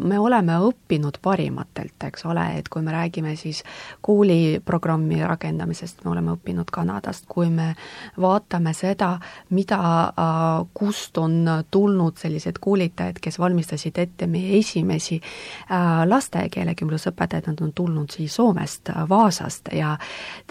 me 0.00 0.18
oleme 0.18 0.56
õppinud 0.64 1.18
parimatelt, 1.22 1.96
eks 2.08 2.24
ole, 2.24 2.46
et 2.58 2.68
kui 2.72 2.82
me 2.82 2.94
räägime 2.94 3.34
siis 3.36 3.62
kooliprogrammi 4.00 5.20
rakendamisest, 5.28 6.04
me 6.04 6.14
oleme 6.14 6.36
õppinud 6.38 6.72
Kanadast, 6.72 7.26
kui 7.28 7.50
me 7.52 7.74
vaatame 8.20 8.72
seda, 8.72 8.89
seda, 8.90 9.14
mida, 9.56 9.80
äh, 10.08 10.66
kust 10.74 11.18
on 11.18 11.40
tulnud 11.70 12.18
sellised 12.20 12.60
koolitajad, 12.60 13.20
kes 13.22 13.38
valmistasid 13.40 13.98
ette 14.02 14.28
meie 14.30 14.58
esimesi 14.58 15.20
äh, 15.20 16.02
laste 16.08 16.46
keelekümblusõpetajaid, 16.52 17.50
nad 17.50 17.62
on 17.64 17.72
tulnud 17.76 18.10
siis 18.14 18.34
Soomest, 18.34 18.92
Vaasast 19.08 19.72
ja 19.76 19.96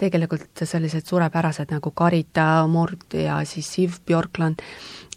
tegelikult 0.00 0.64
sellised 0.64 1.06
suurepärased 1.08 1.72
nagu 1.74 1.92
Karita 1.96 2.66
Mord 2.70 3.14
ja 3.14 3.40
siis 3.48 3.70
Siv 3.74 4.00
Bjorkland, 4.06 4.62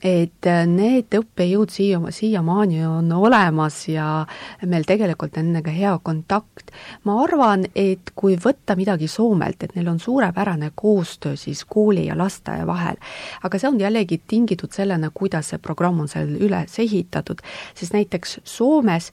et 0.03 0.48
äh, 0.50 0.63
need 0.67 1.15
õppejõud 1.15 1.72
siia, 1.72 2.00
siiamaani 2.12 2.81
on 2.86 3.12
olemas 3.15 3.77
ja 3.88 4.25
meil 4.67 4.83
tegelikult 4.88 5.38
on 5.39 5.48
nendega 5.50 5.72
hea 5.72 5.93
kontakt. 6.03 6.72
ma 7.03 7.15
arvan, 7.24 7.65
et 7.75 8.12
kui 8.15 8.36
võtta 8.36 8.75
midagi 8.75 9.07
Soomelt, 9.07 9.63
et 9.63 9.75
neil 9.75 9.88
on 9.88 10.00
suurepärane 10.00 10.72
koostöö 10.75 11.36
siis 11.36 11.63
kooli 11.65 12.05
ja 12.05 12.17
lasteaia 12.17 12.67
vahel, 12.67 13.00
aga 13.43 13.60
see 13.60 13.69
on 13.69 13.79
jällegi 13.79 14.22
tingitud 14.27 14.72
sellena, 14.75 15.10
kuidas 15.13 15.53
see 15.53 15.62
programm 15.63 16.03
on 16.03 16.12
seal 16.12 16.36
üles 16.36 16.79
ehitatud, 16.79 17.39
sest 17.75 17.93
näiteks 17.93 18.39
Soomes 18.43 19.12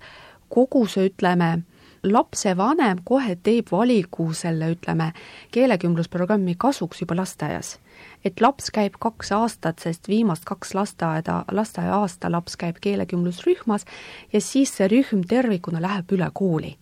kogu 0.51 0.87
see, 0.91 1.11
ütleme, 1.13 1.61
lapsevanem 2.03 3.01
kohe 3.05 3.37
teeb 3.43 3.71
valigu 3.73 4.31
selle, 4.37 4.71
ütleme, 4.75 5.11
keelekümblusprogrammi 5.55 6.57
kasuks 6.59 7.03
juba 7.03 7.19
lasteaias. 7.21 7.79
Et 8.25 8.41
laps 8.41 8.71
käib 8.73 8.97
kaks 9.01 9.33
aastat, 9.37 9.81
sest 9.85 10.09
viimast 10.09 10.45
kaks 10.49 10.75
lasteaeda, 10.75 11.45
lasteaia-aasta 11.53 12.31
laps 12.33 12.57
käib 12.61 12.81
keelekümblusrühmas 12.81 13.87
ja 14.33 14.41
siis 14.41 14.73
see 14.77 14.89
rühm 14.89 15.25
tervikuna 15.29 15.83
läheb 15.85 16.17
üle 16.17 16.31
kooli 16.35 16.77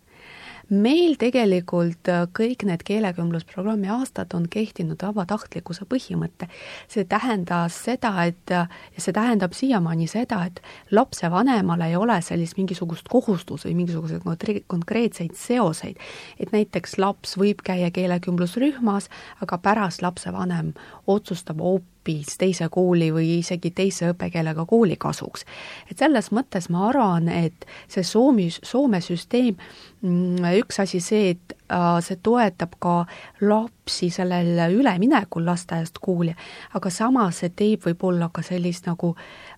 meil 0.69 1.17
tegelikult 1.21 2.09
äh, 2.13 2.27
kõik 2.37 2.65
need 2.69 2.83
keelekümblusprogrammi 2.87 3.89
aastad 3.93 4.35
on 4.37 4.47
kehtinud 4.51 5.01
vabatahtlikkuse 5.03 5.87
põhimõte. 5.89 6.49
see 6.89 7.05
tähendas 7.09 7.77
seda, 7.89 8.13
et 8.25 8.53
äh, 8.53 8.69
ja 8.95 9.01
see 9.01 9.13
tähendab 9.17 9.57
siiamaani 9.57 10.07
seda, 10.07 10.45
et 10.47 10.61
lapsevanemal 10.91 11.81
ei 11.89 11.97
ole 11.97 12.21
sellist 12.23 12.57
mingisugust 12.61 13.09
kohustust 13.09 13.65
või 13.65 13.75
mingisuguseid 13.83 14.65
konkreetseid 14.67 15.35
seoseid. 15.35 15.97
et 16.39 16.53
näiteks 16.53 16.99
laps 16.99 17.37
võib 17.39 17.65
käia 17.65 17.91
keelekümblusrühmas, 17.91 19.09
aga 19.41 19.59
pärast 19.59 20.03
lapsevanem 20.03 20.75
otsustab 21.07 21.61
hoopis 21.61 21.98
hoopis 22.09 22.39
teise 22.39 22.69
kooli 22.71 23.11
või 23.13 23.39
isegi 23.39 23.71
teise 23.71 24.13
õppekeelega 24.13 24.65
kooli 24.67 24.97
kasuks. 24.97 25.45
et 25.91 25.99
selles 25.99 26.31
mõttes 26.33 26.71
ma 26.71 26.89
arvan, 26.89 27.29
et 27.29 27.67
see 27.89 28.03
Soomi, 28.03 28.49
Soome 28.51 29.01
süsteem, 29.01 29.57
mm, 30.03 30.45
üks 30.63 30.81
asi 30.81 31.01
see, 31.01 31.31
et 31.31 31.57
äh, 31.71 32.01
see 32.01 32.17
toetab 32.23 32.79
ka 32.81 33.07
lapsi 33.41 34.11
sellel 34.11 34.73
üleminekul 34.73 35.45
lasteaiast 35.45 35.99
kooli, 36.01 36.35
aga 36.75 36.91
samas 36.91 37.41
see 37.41 37.51
teeb 37.51 37.85
võib-olla 37.85 38.31
ka 38.33 38.43
sellist 38.43 38.87
nagu 38.87 39.15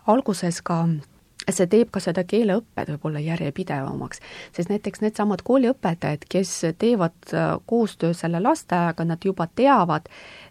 alguses 0.07 0.62
ka 0.62 0.87
see 1.49 1.66
teeb 1.66 1.90
ka 1.90 2.00
seda 2.00 2.25
keeleõpped 2.25 2.90
võib-olla 2.92 3.21
järjepidevamaks, 3.21 4.21
sest 4.52 4.69
näiteks 4.71 5.00
needsamad 5.00 5.42
kooliõpetajad, 5.42 6.26
kes 6.28 6.52
teevad 6.78 7.16
äh, 7.33 7.57
koostöö 7.66 8.12
selle 8.14 8.40
lasteaiaga, 8.40 9.04
nad 9.04 9.25
juba 9.25 9.47
teavad, 9.54 10.09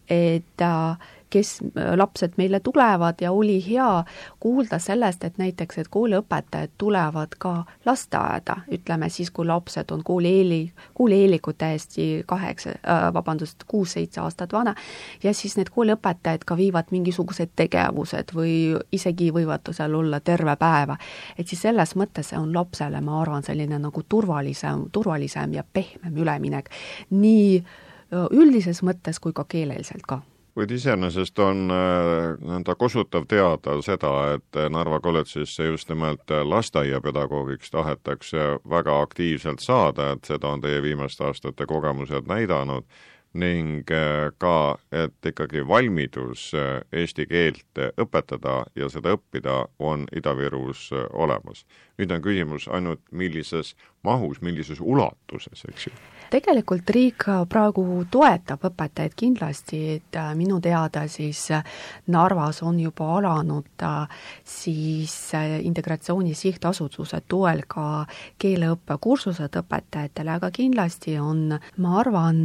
et 0.10 0.62
äh, 0.62 1.10
kes 1.30 1.60
äh, 1.64 1.94
lapsed 1.98 2.34
meile 2.38 2.60
tulevad 2.60 3.22
ja 3.22 3.32
oli 3.32 3.60
hea 3.70 4.04
kuulda 4.40 4.80
sellest, 4.80 5.24
et 5.24 5.38
näiteks, 5.38 5.78
et 5.78 5.88
kooliõpetajad 5.88 6.72
tulevad 6.78 7.36
ka 7.38 7.54
lasteaeda, 7.86 8.56
ütleme 8.72 9.10
siis, 9.10 9.32
kui 9.32 9.46
lapsed 9.46 9.92
on 9.92 10.04
koolieeli, 10.04 10.72
koolieelikud 10.94 11.58
täiesti 11.58 12.24
kaheksa 12.28 12.70
äh,, 12.70 13.14
vabandust, 13.14 13.64
kuus-seitse 13.68 14.22
aastat 14.22 14.54
vana, 14.54 14.76
ja 15.24 15.34
siis 15.34 15.58
need 15.58 15.72
kooliõpetajad 15.76 16.46
ka 16.46 16.58
viivad 16.58 16.92
mingisugused 16.92 17.54
tegevused 17.56 18.34
või 18.36 18.56
isegi 18.92 19.32
võivad 19.36 19.70
seal 19.72 19.96
olla 19.96 20.20
terve 20.20 20.56
päeva. 20.56 20.98
et 21.38 21.48
siis 21.48 21.62
selles 21.62 21.96
mõttes 21.96 22.30
see 22.30 22.40
on 22.40 22.54
lapsele, 22.56 23.02
ma 23.02 23.22
arvan, 23.22 23.44
selline 23.44 23.80
nagu 23.80 24.04
turvalisem, 24.10 24.90
turvalisem 24.92 25.54
ja 25.54 25.64
pehmem 25.74 26.18
üleminek 26.18 26.70
nii 27.10 27.60
äh, 27.60 28.28
üldises 28.32 28.84
mõttes 28.84 29.20
kui 29.20 29.34
ka 29.34 29.46
keeleliselt 29.50 30.06
ka 30.08 30.22
kuid 30.53 30.72
iseenesest 30.72 31.39
on 31.39 31.70
äh, 31.72 32.34
nõnda 32.41 32.75
kosutav 32.75 33.27
teada 33.29 33.77
seda, 33.86 34.12
et 34.36 34.60
Narva 34.72 35.00
kolledžisse 35.03 35.70
just 35.70 35.89
nimelt 35.89 36.29
lasteaiapedagoogiks 36.29 37.72
tahetakse 37.72 38.50
väga 38.70 39.01
aktiivselt 39.01 39.63
saada, 39.63 40.12
et 40.15 40.25
seda 40.25 40.56
on 40.56 40.62
teie 40.62 40.82
viimaste 40.84 41.24
aastate 41.27 41.65
kogemused 41.70 42.27
näidanud 42.27 42.86
ning 43.34 43.92
äh, 43.92 44.32
ka, 44.38 44.78
et 44.92 45.32
ikkagi 45.32 45.62
valmidus 45.68 46.50
äh, 46.58 46.82
eesti 46.92 47.28
keelt 47.30 47.82
õpetada 48.02 48.63
ja 48.76 48.89
seda 48.89 49.13
õppida 49.18 49.65
on 49.80 50.08
Ida-Virus 50.15 50.89
olemas. 51.13 51.65
nüüd 52.00 52.12
on 52.15 52.22
küsimus 52.24 52.68
ainult, 52.72 53.02
millises 53.12 53.76
mahus, 54.04 54.42
millises 54.42 54.80
ulatuses, 54.80 55.65
eks 55.68 55.88
ju 55.88 55.94
tegelikult 56.30 56.89
riik 56.94 57.26
praegu 57.50 57.84
toetab 58.12 58.63
õpetajaid 58.70 59.15
kindlasti, 59.18 59.80
et 59.98 60.20
äh, 60.20 60.32
minu 60.38 60.60
teada 60.62 61.06
siis 61.10 61.42
äh, 61.56 61.65
Narvas 62.13 62.62
on 62.65 62.80
juba 62.82 63.10
alanud 63.18 63.86
äh, 63.86 64.22
siis 64.46 65.15
Integratsiooni 65.63 66.36
Sihtasutuse 66.38 67.22
toel 67.28 67.63
ka 67.68 68.06
keeleõppekursused 68.42 69.60
õpetajatele, 69.62 70.38
aga 70.38 70.52
kindlasti 70.54 71.18
on, 71.22 71.58
ma 71.78 72.00
arvan, 72.02 72.42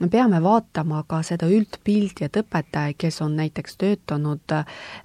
me 0.00 0.08
peame 0.08 0.42
vaatama 0.42 1.02
ka 1.08 1.22
seda 1.26 1.48
üldpilti, 1.50 2.28
et 2.28 2.36
õpetajaid, 2.40 2.98
kes 2.98 3.20
on 3.24 3.36
näiteks 3.38 3.76
töötanud 3.80 4.54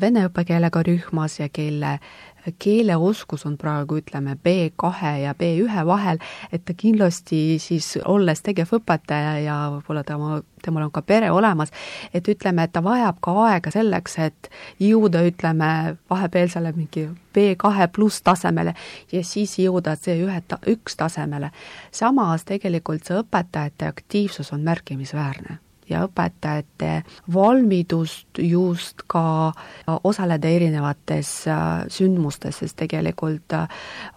vene 0.02 0.28
õppekeelega 0.30 0.84
rühmas 0.86 1.40
ja 1.40 1.50
kelle 1.50 1.98
keeleoskus 2.60 3.46
on 3.46 3.58
praegu 3.58 3.98
ütleme 4.02 4.36
B2 4.36 5.12
ja 5.24 5.34
B1 5.40 5.86
vahel, 5.86 6.20
et 6.52 6.66
ta 6.66 6.74
kindlasti 6.78 7.60
siis 7.60 7.98
olles 8.06 8.42
tegevõpetaja 8.44 9.38
ja 9.44 9.58
võib-olla 9.76 10.04
tema, 10.08 10.42
temal 10.64 10.88
on 10.88 10.92
ka 10.92 11.02
pere 11.02 11.32
olemas, 11.32 11.72
et 12.14 12.28
ütleme, 12.28 12.64
et 12.64 12.74
ta 12.74 12.84
vajab 12.84 13.20
ka 13.24 13.36
aega 13.48 13.74
selleks, 13.74 14.18
et 14.20 14.52
jõuda, 14.84 15.24
ütleme, 15.28 15.98
vahepealsele 16.10 16.74
mingi 16.76 17.08
B2 17.34 17.90
pluss 17.96 18.22
tasemele 18.22 18.76
ja 19.12 19.24
siis 19.24 19.58
jõuda 19.60 19.96
C1 19.96 20.60
üks 20.76 20.98
tasemele. 21.00 21.52
samas 21.92 22.44
tegelikult 22.46 23.06
see 23.06 23.20
õpetajate 23.24 23.88
aktiivsus 23.88 24.54
on 24.54 24.62
märkimisväärne 24.68 25.63
ja 25.90 26.04
õpetajate 26.08 27.04
valmidust 27.34 28.40
just 28.40 29.04
ka 29.08 29.54
osaleda 30.04 30.48
erinevates 30.48 31.32
äh, 31.48 31.84
sündmustes, 31.88 32.60
sest 32.60 32.78
tegelikult 32.80 33.54
äh, 33.54 33.68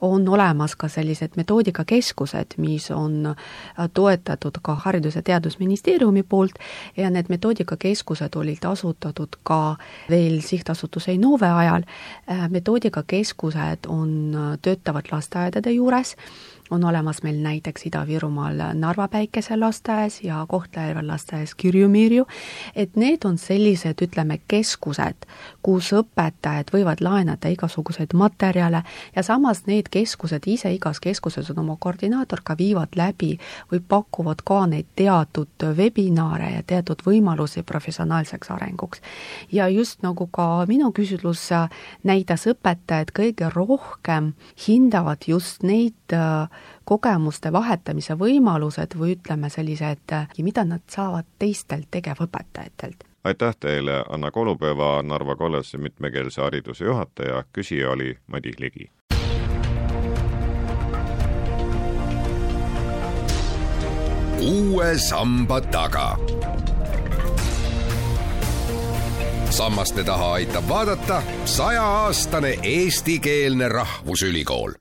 on 0.01 0.29
olemas 0.29 0.77
ka 0.77 0.89
sellised 0.89 1.37
metoodikakeskused, 1.37 2.57
mis 2.63 2.91
on 2.91 3.33
äh, 3.33 3.89
toetatud 3.95 4.61
ka 4.63 4.79
Haridus- 4.85 5.17
ja 5.17 5.23
Teadusministeeriumi 5.23 6.23
poolt 6.23 6.59
ja 6.97 7.11
need 7.11 7.31
metoodikakeskused 7.33 8.37
olid 8.37 8.65
asutatud 8.65 9.41
ka 9.43 9.77
veel 10.11 10.41
sihtasutuse 10.41 11.13
Innove 11.13 11.49
ajal. 11.49 11.83
metoodikakeskused 12.51 13.87
on, 13.89 14.37
töötavad 14.63 15.05
lasteaedade 15.13 15.71
juures 15.71 16.17
on 16.71 16.85
olemas 16.85 17.23
meil 17.23 17.37
näiteks 17.37 17.87
Ida-Virumaal 17.87 18.75
Narva 18.75 19.09
päikeselasteaias 19.09 20.25
ja 20.25 20.47
Kohtla-Järvel 20.49 21.09
lasteaias 21.09 21.55
Kirju-Mirju, 21.55 22.27
et 22.77 22.97
need 22.97 23.25
on 23.25 23.39
sellised, 23.39 24.03
ütleme, 24.03 24.41
keskused, 24.49 25.27
kus 25.63 25.93
õpetajad 25.93 26.73
võivad 26.75 27.01
laenata 27.01 27.49
igasuguseid 27.49 28.15
materjale 28.15 28.83
ja 29.17 29.23
samas 29.23 29.65
need 29.67 29.89
keskused 29.91 30.47
ise, 30.47 30.73
igas 30.75 31.01
keskuses 31.01 31.51
on 31.51 31.63
oma 31.63 31.77
koordinaator, 31.81 32.43
ka 32.45 32.57
viivad 32.59 32.99
läbi 32.99 33.37
või 33.73 33.81
pakuvad 33.89 34.43
ka 34.45 34.65
neid 34.67 34.91
teatud 34.97 35.69
webinaare 35.77 36.51
ja 36.57 36.63
teatud 36.67 37.03
võimalusi 37.07 37.63
professionaalseks 37.63 38.51
arenguks. 38.51 39.01
ja 39.53 39.69
just 39.69 40.03
nagu 40.03 40.27
ka 40.27 40.67
minu 40.69 40.93
küsitlus 40.93 41.49
näitas, 42.05 42.47
õpetajad 42.47 43.13
kõige 43.15 43.51
rohkem 43.55 44.33
hindavad 44.67 45.23
just 45.27 45.63
neid 45.63 45.95
äh, 46.13 46.49
kogemuste 46.85 47.53
vahetamise 47.53 48.15
võimalused 48.15 48.99
või 48.99 49.17
ütleme, 49.17 49.51
sellised, 49.51 50.13
mida 50.43 50.65
nad 50.65 50.83
saavad 50.89 51.27
teistelt 51.39 51.89
tegevõpetajatelt. 51.91 53.05
aitäh 53.25 53.57
teile, 53.61 54.05
Anna 54.09 54.31
Kolupäeva, 54.31 55.03
Narva 55.03 55.37
kolledži 55.37 55.79
mitmekeelse 55.79 56.43
hariduse 56.43 56.85
juhataja, 56.85 57.45
küsija 57.53 57.91
oli 57.91 58.19
Madis 58.27 58.59
Ligi. 58.59 58.91
uue 64.41 64.99
samba 64.99 65.61
taga. 65.61 66.19
sammaste 69.51 70.05
taha 70.05 70.33
aitab 70.33 70.69
vaadata 70.69 71.23
sajaaastane 71.45 72.59
eestikeelne 72.63 73.69
rahvusülikool 73.69 74.73